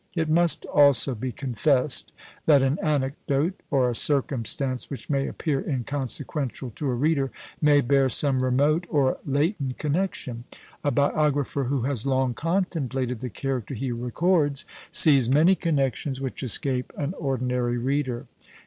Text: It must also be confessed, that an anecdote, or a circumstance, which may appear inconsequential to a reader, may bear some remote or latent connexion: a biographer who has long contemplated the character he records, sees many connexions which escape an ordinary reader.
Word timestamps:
It 0.15 0.29
must 0.29 0.65
also 0.65 1.13
be 1.13 1.31
confessed, 1.31 2.11
that 2.47 2.63
an 2.63 2.79
anecdote, 2.81 3.61
or 3.69 3.87
a 3.87 3.93
circumstance, 3.93 4.89
which 4.89 5.11
may 5.11 5.27
appear 5.27 5.61
inconsequential 5.61 6.71
to 6.71 6.89
a 6.89 6.95
reader, 6.95 7.29
may 7.61 7.81
bear 7.81 8.09
some 8.09 8.41
remote 8.41 8.87
or 8.89 9.19
latent 9.27 9.77
connexion: 9.77 10.45
a 10.83 10.89
biographer 10.89 11.65
who 11.65 11.83
has 11.83 12.07
long 12.07 12.33
contemplated 12.33 13.19
the 13.19 13.29
character 13.29 13.75
he 13.75 13.91
records, 13.91 14.65
sees 14.89 15.29
many 15.29 15.53
connexions 15.53 16.19
which 16.19 16.41
escape 16.41 16.91
an 16.97 17.13
ordinary 17.19 17.77
reader. 17.77 18.25